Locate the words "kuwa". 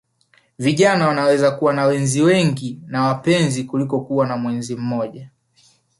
1.51-1.73, 4.01-4.27